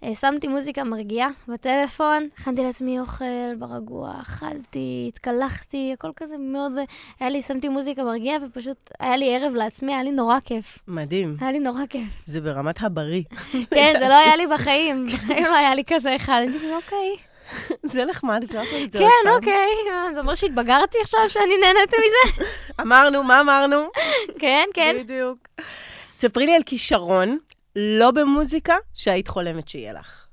אה, 0.04 0.14
שמתי 0.14 0.48
מוזיקה 0.48 0.84
מרגיעה 0.84 1.28
בטלפון, 1.48 2.28
הכנתי 2.38 2.62
לעצמי 2.62 3.00
אוכל 3.00 3.54
ברגוע, 3.58 4.12
אכלתי, 4.22 5.04
התקלחתי, 5.08 5.90
הכל 5.94 6.10
כזה 6.16 6.38
מאוד... 6.38 6.72
היה 7.20 7.30
לי, 7.30 7.42
שמתי 7.42 7.68
מוזיקה 7.68 8.04
מרגיעה, 8.04 8.38
ופשוט 8.46 8.90
היה 9.00 9.16
לי 9.16 9.36
ערב 9.36 9.54
לעצמי, 9.54 9.94
היה 9.94 10.02
לי 10.02 10.10
נורא 10.10 10.38
כיף. 10.44 10.78
מדהים. 10.88 11.36
היה 11.40 11.52
לי 11.52 11.58
נורא 11.58 11.86
כיף. 11.88 12.08
זה 12.26 12.40
ברמת 12.40 12.82
הבריא. 12.82 13.22
כן, 13.70 13.94
זה 13.98 14.08
לא 14.08 14.14
היה 14.14 14.36
לי 14.36 14.46
בחיים, 14.54 15.06
בחיים 15.06 15.44
לא 15.44 15.56
היה 15.56 15.74
לי 15.74 15.82
כזה 15.86 16.16
אחד. 16.16 16.40
הייתי 16.44 16.58
כזה, 16.58 16.76
אוקיי. 16.76 17.33
זה 17.92 18.04
נחמד, 18.04 18.44
אפשר 18.44 18.58
לעשות 18.58 18.82
את 18.84 18.92
זה 18.92 18.98
עוד 18.98 19.08
כן, 19.08 19.28
פעם. 19.28 19.34
אוקיי. 19.34 20.14
זה 20.14 20.20
אומר 20.20 20.34
שהתבגרתי 20.34 20.98
עכשיו, 21.02 21.20
שאני 21.28 21.56
נהנית 21.60 21.90
מזה? 21.94 22.44
אמרנו, 22.82 23.22
מה 23.22 23.40
אמרנו? 23.40 23.76
כן, 24.40 24.64
כן. 24.74 24.96
בדיוק. 24.98 25.38
תספרי 26.18 26.46
לי 26.46 26.54
על 26.54 26.62
כישרון, 26.62 27.38
לא 27.76 28.10
במוזיקה, 28.10 28.76
שהיית 28.94 29.28
חולמת 29.28 29.68
שיהיה 29.68 29.92
לך. 29.92 30.26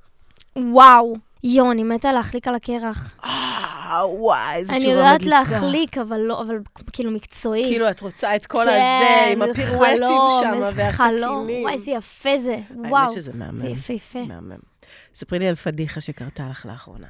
וואו. 0.55 1.15
יואו, 1.43 1.71
אני 1.71 1.83
מתה 1.83 2.13
להחליק 2.13 2.47
על 2.47 2.55
הקרח. 2.55 3.15
אה, 3.23 4.01
וואי, 4.07 4.55
איזו 4.55 4.71
אני 4.71 4.79
תשובה 4.79 4.93
יודעת 4.93 5.21
מדליקה. 5.21 5.39
להחליק, 5.39 5.97
אבל 5.97 6.19
לא, 6.19 6.41
אבל 6.41 6.57
כאילו 6.93 7.11
מקצועי. 7.11 7.63
כאילו, 7.63 7.89
את 7.89 8.01
רוצה 8.01 8.35
את 8.35 8.45
כל 8.47 8.63
כן, 8.65 8.69
הזה, 8.69 9.31
עם 9.31 9.45
זה 9.45 9.51
הפירואטים 9.51 9.97
שם, 10.41 10.53
איזה 10.53 10.71
והסכינים. 10.75 10.91
חלום. 10.91 11.47
וואי, 11.61 11.73
איזה 11.73 11.91
יפה 11.91 12.37
זה. 12.37 12.57
וואו. 12.75 12.95
האמת 12.95 13.11
שזה 13.11 13.31
מהמם. 13.33 13.57
זה 13.57 13.67
יפהפה. 13.67 14.19
מהמם. 14.19 14.70
ספרי 15.13 15.39
לי 15.39 15.47
על 15.47 15.55
פדיחה 15.55 16.01
שקרתה 16.01 16.47
לך 16.49 16.65
לאחרונה. 16.65 17.07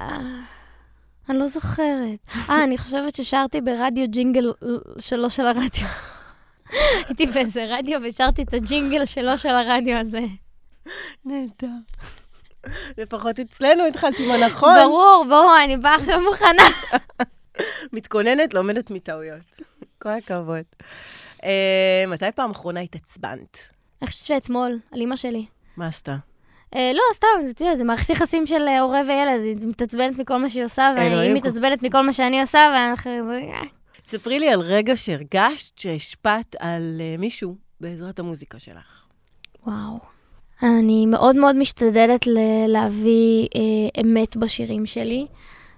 אה, 0.00 0.20
אני 1.28 1.38
לא 1.38 1.48
זוכרת. 1.48 2.18
אה, 2.48 2.64
אני 2.64 2.78
חושבת 2.78 3.14
ששרתי 3.14 3.60
ברדיו 3.60 4.10
ג'ינגל 4.10 4.52
שלו 4.98 5.30
של 5.30 5.46
הרדיו. 5.46 5.88
הייתי 7.06 7.26
באיזה 7.26 7.66
רדיו 7.68 8.00
ושרתי 8.04 8.42
את 8.42 8.54
הג'ינגל 8.54 9.06
שלו 9.06 9.38
של 9.38 9.48
הרדיו 9.48 9.98
הזה. 9.98 10.20
נהדר. 11.24 11.76
לפחות 12.98 13.40
אצלנו 13.40 13.86
התחלת 13.86 14.14
עם 14.18 14.30
הנכון. 14.30 14.74
ברור, 14.84 15.24
ברור, 15.28 15.54
אני 15.64 15.76
באה 15.76 15.94
עכשיו 15.94 16.20
מוכנה. 16.30 16.62
מתכוננת, 17.92 18.54
לומדת 18.54 18.90
מטעויות. 18.90 19.60
כל 19.98 20.08
הכבוד. 20.08 20.64
אה, 21.44 22.04
מתי 22.08 22.32
פעם 22.34 22.50
אחרונה 22.50 22.80
התעצבנת? 22.80 23.58
אני 24.02 24.10
חושבת 24.10 24.26
שאתמול, 24.26 24.78
על 24.92 25.00
אימא 25.00 25.16
שלי. 25.16 25.46
מה 25.76 25.86
עשתה? 25.86 26.16
אה, 26.74 26.90
לא, 26.94 27.02
סתם, 27.14 27.26
את 27.50 27.60
יודעת, 27.60 27.78
זה 27.78 27.84
מערכת 27.84 28.10
יחסים 28.10 28.46
של 28.46 28.68
אה, 28.68 28.80
הורה 28.80 29.00
וילד, 29.08 29.44
היא 29.44 29.68
מתעצבנת 29.68 30.18
מכל 30.18 30.36
מה 30.36 30.50
שהיא 30.50 30.64
עושה, 30.64 30.92
והיא 30.96 31.08
אלוהים, 31.12 31.34
מתעצבנת 31.34 31.82
מכל 31.82 32.00
מה 32.00 32.12
שאני 32.12 32.40
עושה, 32.40 32.70
ואנחנו... 32.74 33.32
אה, 33.32 33.62
תספרי 34.06 34.38
לי 34.38 34.48
על 34.48 34.60
רגע 34.60 34.96
שהרגשת 34.96 35.78
שהשפעת 35.78 36.56
על 36.58 36.96
אה, 37.00 37.16
מישהו 37.18 37.56
בעזרת 37.80 38.18
המוזיקה 38.18 38.58
שלך. 38.58 39.02
וואו. 39.66 39.98
אני 40.62 41.06
מאוד 41.06 41.36
מאוד 41.36 41.56
משתדלת 41.56 42.26
ל- 42.26 42.66
להביא 42.68 43.48
אה, 43.56 44.00
אמת 44.02 44.36
בשירים 44.36 44.86
שלי, 44.86 45.26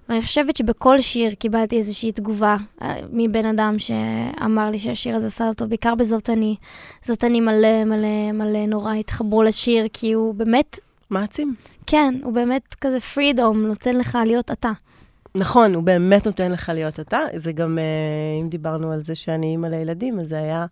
ואני 0.09 0.23
חושבת 0.23 0.57
שבכל 0.57 1.01
שיר 1.01 1.35
קיבלתי 1.35 1.77
איזושהי 1.77 2.13
תגובה 2.13 2.57
אה, 2.83 2.97
מבן 3.13 3.47
אדם 3.47 3.79
שאמר 3.79 4.71
לי 4.71 4.79
שהשיר 4.79 5.17
הזה 5.17 5.27
עשה 5.27 5.55
טוב, 5.57 5.69
בעיקר 5.69 5.95
בזאת 5.95 6.31
אני. 6.31 6.57
זאת 7.03 7.25
אני 7.25 7.41
מלא 7.41 7.85
מלא 7.85 8.33
מלא 8.33 8.67
נורא 8.67 8.95
התחברו 8.95 9.43
לשיר, 9.43 9.87
כי 9.93 10.13
הוא 10.13 10.35
באמת, 10.35 10.79
מעצים. 11.11 11.55
כן, 11.87 12.15
הוא 12.23 12.33
באמת 12.33 12.75
כזה 12.75 13.01
פרידום, 13.01 13.67
נותן 13.67 13.97
לך 13.97 14.19
להיות 14.27 14.51
אתה. 14.51 14.73
נכון, 15.35 15.75
הוא 15.75 15.83
באמת 15.83 16.27
נותן 16.27 16.53
לך 16.53 16.73
להיות 16.75 17.01
אתה. 17.01 17.19
זה 17.37 17.53
גם, 17.53 17.79
אה, 17.79 18.43
אם 18.43 18.49
דיברנו 18.49 18.93
על 18.93 19.01
זה 19.01 19.15
שאני 19.15 19.47
אימא 19.47 19.67
לילדים, 19.67 20.21
אז 20.21 20.29
זה 20.29 20.39
היה 20.39 20.67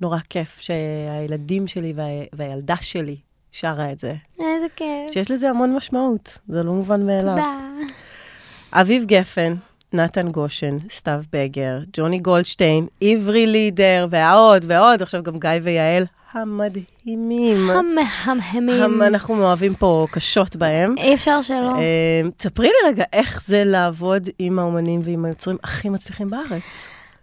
נורא 0.00 0.18
כיף 0.30 0.60
שהילדים 0.60 1.66
שלי 1.66 1.92
וה, 1.96 2.04
והילדה 2.32 2.76
שלי 2.80 3.16
שרה 3.52 3.92
את 3.92 3.98
זה. 3.98 4.14
איזה 4.38 4.66
כיף. 4.76 5.12
שיש 5.12 5.30
לזה 5.30 5.50
המון 5.50 5.76
משמעות, 5.76 6.38
זה 6.48 6.62
לא 6.62 6.72
מובן 6.72 7.06
מאליו. 7.06 7.28
תודה. 7.28 7.60
אביב 8.72 9.04
גפן, 9.04 9.54
נתן 9.92 10.28
גושן, 10.28 10.78
סתיו 10.90 11.22
בגר, 11.32 11.78
ג'וני 11.92 12.18
גולדשטיין, 12.18 12.86
עברי 13.00 13.46
לידר, 13.46 14.06
והעוד 14.10 14.64
ועוד, 14.68 15.02
עכשיו 15.02 15.22
גם 15.22 15.38
גיא 15.38 15.50
ויעל 15.62 16.06
המדהימים. 16.32 17.70
המהמהמים. 17.70 18.82
המ- 18.82 19.02
אנחנו 19.02 19.34
מאוהבים 19.34 19.74
פה 19.74 20.06
קשות 20.10 20.56
בהם. 20.56 20.94
אי 20.98 21.14
אפשר 21.14 21.42
שלא. 21.42 21.70
אה, 21.76 22.22
תספרי 22.36 22.66
לי 22.66 22.88
רגע 22.88 23.04
איך 23.12 23.42
זה 23.46 23.62
לעבוד 23.64 24.28
עם 24.38 24.58
האומנים 24.58 25.00
ועם 25.04 25.24
היוצרים 25.24 25.56
הכי 25.64 25.88
מצליחים 25.88 26.30
בארץ. 26.30 26.62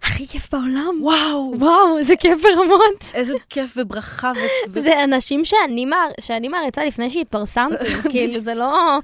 הכי 0.04 0.28
כיף 0.28 0.50
בעולם. 0.54 0.96
וואו, 1.02 1.54
וואו, 1.60 1.98
איזה 1.98 2.16
כיף 2.16 2.42
ברמות. 2.44 3.04
איזה 3.14 3.34
כיף 3.50 3.74
וברכה. 3.78 4.32
ו- 4.70 4.80
זה 4.80 5.04
אנשים 5.04 5.46
שאני, 5.46 5.86
מער... 5.86 6.08
שאני 6.20 6.48
מעריצה 6.48 6.86
לפני 6.86 7.10
שהתפרסמתי, 7.10 7.94
כאילו, 8.12 8.40
זה 8.44 8.54
לא... 8.54 9.00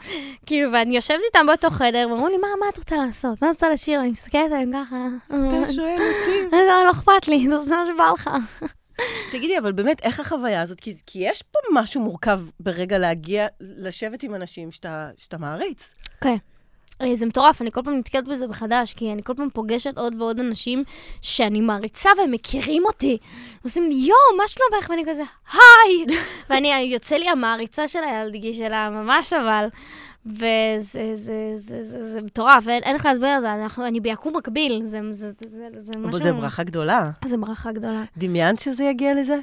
כאילו, 0.45 0.71
ואני 0.73 0.95
יושבת 0.95 1.19
איתם 1.27 1.45
באותו 1.47 1.69
חדר, 1.69 2.05
ואומרים 2.09 2.31
לי, 2.31 2.37
מה, 2.37 2.47
מה 2.59 2.65
את 2.69 2.77
רוצה 2.77 2.95
לעשות? 2.95 3.41
מה 3.41 3.47
את 3.49 3.53
רוצה 3.53 3.69
לשיר? 3.69 3.99
אני 4.01 4.09
מסתכלת 4.09 4.45
עליהם 4.45 4.71
ככה. 4.73 5.07
אתה 5.27 5.73
שואל 5.73 5.93
אותי. 5.95 6.55
לא, 6.69 6.85
לא 6.85 6.91
אכפת 6.91 7.27
לי, 7.27 7.47
זה 7.63 7.75
מה 7.75 7.83
שבא 7.93 8.11
לך. 8.13 8.29
תגידי, 9.31 9.57
אבל 9.57 9.71
באמת, 9.71 10.01
איך 10.03 10.19
החוויה 10.19 10.61
הזאת? 10.61 10.79
כי, 10.79 10.93
כי 11.05 11.19
יש 11.19 11.41
פה 11.41 11.59
משהו 11.73 12.01
מורכב 12.01 12.41
ברגע 12.59 12.97
להגיע, 12.97 13.47
לשבת 13.59 14.23
עם 14.23 14.35
אנשים 14.35 14.71
שאתה, 14.71 15.09
שאתה 15.17 15.37
מעריץ. 15.37 15.95
כן. 16.21 16.29
אה, 16.29 16.35
זה 17.13 17.25
מטורף, 17.25 17.61
אני 17.61 17.71
כל 17.71 17.81
פעם 17.81 17.97
נתקלת 17.97 18.27
בזה 18.27 18.47
מחדש, 18.47 18.93
כי 18.93 19.13
אני 19.13 19.23
כל 19.23 19.33
פעם 19.33 19.49
פוגשת 19.53 19.97
עוד 19.97 20.21
ועוד 20.21 20.39
אנשים 20.39 20.83
שאני 21.21 21.61
מעריצה 21.61 22.09
והם 22.17 22.31
מכירים 22.31 22.85
אותי. 22.85 23.17
עושים 23.63 23.89
לי, 23.89 23.95
יואו, 23.95 24.37
מה 24.37 24.43
שלומך? 24.47 24.89
ואני 24.89 25.03
כזה, 25.05 25.23
היי! 25.53 26.17
ואני, 26.49 26.73
יוצא 26.93 27.15
לי 27.15 27.29
המעריצה 27.29 27.87
של 27.87 27.99
הילדגי 28.03 28.53
שלה, 28.53 28.89
ממש 28.89 29.33
אבל. 29.33 29.67
וזה 30.25 31.15
זה, 31.15 31.57
זה, 31.57 31.83
זה, 31.83 32.11
זה, 32.11 32.21
מטורף, 32.21 32.67
אין, 32.67 32.83
אין 32.83 32.95
איך 32.95 33.05
להסביר 33.05 33.35
את 33.35 33.41
זה, 33.41 33.53
אנחנו, 33.53 33.87
אני 33.87 33.99
ביקום 33.99 34.37
מקביל, 34.37 34.81
זה, 34.83 34.99
זה, 35.11 35.31
זה, 35.39 35.67
זה, 35.77 35.97
משהו... 35.97 36.19
זה 36.19 36.33
ברכה 36.33 36.63
גדולה. 36.63 37.09
זה 37.25 37.37
ברכה 37.37 37.71
גדולה. 37.71 38.03
דמיינת 38.17 38.59
שזה 38.59 38.83
יגיע 38.83 39.13
לזה? 39.13 39.37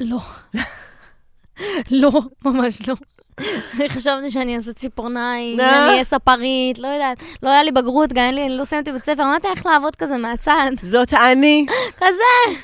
לא. 0.00 0.18
לא, 1.90 2.10
ממש 2.44 2.88
לא. 2.88 2.94
אני 3.40 3.88
חשבתי 3.94 4.30
שאני 4.30 4.56
אעשה 4.56 4.72
ציפורניים. 4.72 5.60
אני 5.60 5.88
אהיה 5.88 6.04
ספרית, 6.04 6.78
לא 6.78 6.88
יודעת. 6.88 7.22
לא 7.42 7.50
היה 7.50 7.62
לי 7.62 7.72
בגרות, 7.72 8.12
גם 8.12 8.24
אין 8.24 8.34
לי, 8.34 8.46
אני 8.46 8.56
לא 8.56 8.64
סיימתי 8.64 8.92
בית 8.92 9.04
ספר, 9.04 9.22
אמרתי 9.22 9.48
איך 9.48 9.66
לעבוד 9.66 9.96
כזה 9.96 10.16
מהצד. 10.16 10.70
זאת 10.82 11.14
אני. 11.14 11.66
כזה. 11.96 12.58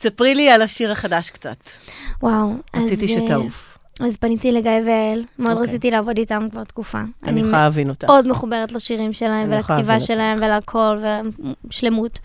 ספרי 0.00 0.34
לי 0.34 0.50
על 0.50 0.62
השיר 0.62 0.92
החדש 0.92 1.30
קצת. 1.30 1.56
וואו. 2.22 2.52
רציתי 2.76 3.04
אז, 3.04 3.22
אה, 3.22 3.26
שתעוף. 3.26 3.78
אז 4.00 4.16
פניתי 4.16 4.52
לגיא 4.52 4.70
ויעל, 4.84 5.24
מאוד 5.38 5.52
אוקיי. 5.52 5.68
רציתי 5.68 5.90
לעבוד 5.90 6.18
איתם 6.18 6.48
כבר 6.50 6.64
תקופה. 6.64 7.00
אני 7.24 7.40
יכולה 7.40 7.62
להבין 7.62 7.88
אותה. 7.88 8.06
מאוד 8.06 8.28
מחוברת 8.28 8.72
לשירים 8.72 9.12
שלהם, 9.12 9.52
ולכתיבה 9.52 10.00
שלהם, 10.00 10.38
ולהכל, 10.42 10.98
ושלמות. 11.68 12.20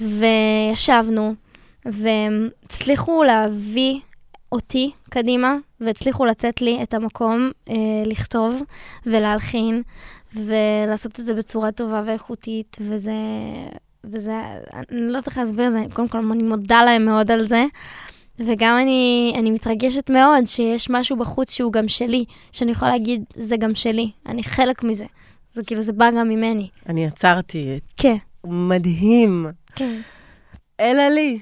וישבנו, 0.00 1.34
והם 1.84 2.48
הצליחו 2.64 3.24
להביא 3.24 4.00
אותי 4.52 4.90
קדימה, 5.10 5.56
והצליחו 5.80 6.24
לתת 6.24 6.60
לי 6.60 6.82
את 6.82 6.94
המקום 6.94 7.50
אה, 7.68 7.74
לכתוב 8.06 8.62
ולהלחין, 9.06 9.82
ולעשות 10.34 11.20
את 11.20 11.24
זה 11.24 11.34
בצורה 11.34 11.72
טובה 11.72 12.02
ואיכותית, 12.06 12.76
וזה... 12.80 13.12
וזה, 14.04 14.32
אני 14.74 15.00
לא 15.00 15.18
איך 15.26 15.38
להסביר 15.38 15.66
את 15.66 15.72
זה, 15.72 15.82
קודם 15.92 16.08
כל 16.08 16.18
אני 16.18 16.42
מודה 16.42 16.84
להם 16.84 17.04
מאוד 17.04 17.30
על 17.30 17.46
זה, 17.46 17.64
וגם 18.38 18.78
אני, 18.82 19.32
אני 19.38 19.50
מתרגשת 19.50 20.10
מאוד 20.10 20.46
שיש 20.46 20.90
משהו 20.90 21.16
בחוץ 21.16 21.52
שהוא 21.52 21.72
גם 21.72 21.88
שלי, 21.88 22.24
שאני 22.52 22.72
יכולה 22.72 22.90
להגיד, 22.90 23.24
זה 23.34 23.56
גם 23.56 23.74
שלי, 23.74 24.10
אני 24.26 24.44
חלק 24.44 24.82
מזה. 24.82 25.04
זה 25.52 25.64
כאילו, 25.64 25.82
זה 25.82 25.92
בא 25.92 26.10
גם 26.10 26.28
ממני. 26.28 26.68
אני 26.88 27.06
עצרתי. 27.06 27.80
כן, 27.96 28.16
מדהים. 28.44 29.46
כן. 29.76 30.00
אלא 30.80 31.08
לי. 31.08 31.38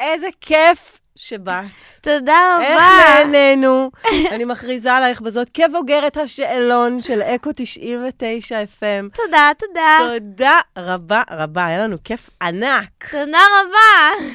איזה 0.00 0.26
כיף 0.40 1.00
שבאת. 1.16 1.64
תודה 2.00 2.58
איך 2.62 2.82
רבה. 2.82 3.24
נהנינו. 3.24 3.90
אני 4.32 4.44
מכריזה 4.44 4.92
עלייך 4.92 5.20
בזאת 5.20 5.48
כבוגרת 5.54 6.16
השאלון 6.16 7.02
של 7.02 7.22
אקו 7.22 7.50
99 7.56 8.62
FM. 8.62 9.16
תודה, 9.16 9.50
תודה. 9.58 9.98
תודה 10.18 10.60
רבה 10.78 11.22
רבה, 11.30 11.66
היה 11.66 11.78
לנו 11.78 11.96
כיף 12.04 12.30
ענק. 12.42 13.10
תודה 13.10 13.40
רבה. 13.60 14.26